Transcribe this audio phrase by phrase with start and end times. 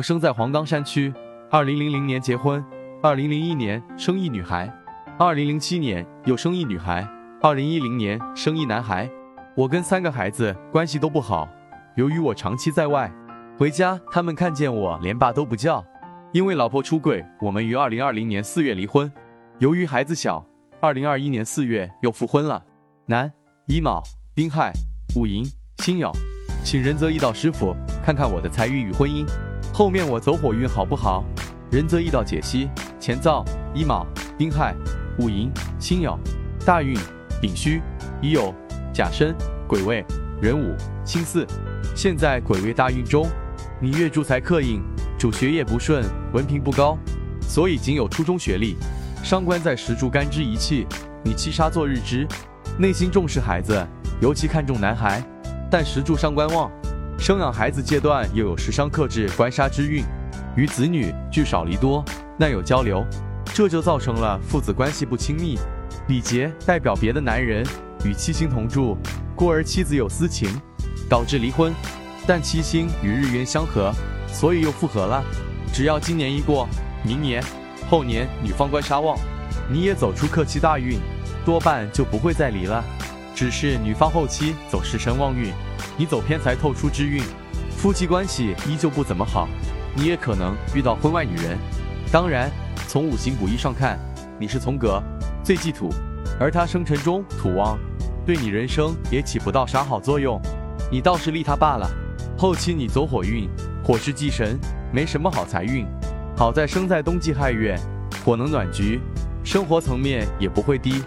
[0.00, 1.12] 我生在黄冈山区，
[1.50, 2.64] 二零零零年结婚，
[3.02, 4.72] 二零零一年生一女孩，
[5.18, 7.06] 二零零七年又生一女孩，
[7.42, 9.06] 二零一零年生一男孩。
[9.54, 11.46] 我跟三个孩子关系都不好，
[11.96, 13.12] 由于我长期在外，
[13.58, 15.84] 回家他们看见我连爸都不叫。
[16.32, 19.12] 因为老婆出轨，我们于二零二零年四月离婚。
[19.58, 20.42] 由于孩子小，
[20.80, 22.64] 二零二一年四月又复婚了。
[23.04, 23.30] 男，
[23.66, 24.02] 乙卯、
[24.34, 24.72] 丁亥、
[25.14, 25.44] 戊寅、
[25.80, 26.10] 辛酉，
[26.64, 29.26] 请仁泽易道师傅看看我的财运与婚姻。
[29.80, 31.24] 后面我走火运好不好？
[31.70, 32.68] 仁泽易道解析：
[33.00, 33.42] 乾燥、
[33.74, 34.06] 乙卯、
[34.36, 34.76] 丁亥、
[35.18, 36.18] 戊寅、辛酉，
[36.66, 36.94] 大运
[37.40, 37.80] 丙戌、
[38.20, 38.52] 乙酉、
[38.92, 39.34] 甲申、
[39.66, 40.04] 癸未、
[40.42, 41.46] 壬午、辛巳。
[41.96, 43.26] 现在癸未大运中，
[43.80, 44.82] 你月柱财克印，
[45.18, 46.04] 主学业不顺，
[46.34, 46.98] 文凭不高，
[47.40, 48.76] 所以仅有初中学历。
[49.22, 50.86] 伤官在时柱干支一气，
[51.24, 52.28] 你七杀做日支，
[52.76, 53.82] 内心重视孩子，
[54.20, 55.24] 尤其看重男孩，
[55.70, 56.70] 但时柱伤官旺。
[57.20, 60.02] 生养孩子阶段又有时伤克制官杀之运，
[60.56, 62.02] 与子女聚少离多，
[62.38, 63.04] 难有交流，
[63.52, 65.58] 这就造成了父子关系不亲密。
[66.08, 67.62] 李杰代表别的男人
[68.06, 68.96] 与七星同住，
[69.36, 70.48] 故而妻子有私情，
[71.10, 71.74] 导致离婚。
[72.26, 73.92] 但七星与日元相合，
[74.26, 75.22] 所以又复合了。
[75.74, 76.66] 只要今年一过，
[77.04, 77.44] 明年、
[77.90, 79.14] 后年女方官杀旺，
[79.70, 80.98] 你也走出克期大运，
[81.44, 82.82] 多半就不会再离了。
[83.34, 85.52] 只是女方后期走食神旺运。
[86.00, 87.22] 你走偏财透出之运，
[87.76, 89.46] 夫妻关系依旧不怎么好，
[89.94, 91.58] 你也可能遇到婚外女人。
[92.10, 92.50] 当然，
[92.88, 93.98] 从五行补益上看，
[94.38, 95.02] 你是从格，
[95.44, 95.90] 最忌土，
[96.40, 97.78] 而他生辰中土旺，
[98.24, 100.40] 对你人生也起不到啥好作用，
[100.90, 101.86] 你倒是利他罢了。
[102.34, 103.46] 后期你走火运，
[103.84, 104.58] 火是忌神，
[104.90, 105.86] 没什么好财运。
[106.34, 107.78] 好在生在冬季亥月，
[108.24, 109.02] 火能暖局，
[109.44, 111.02] 生活层面也不会低。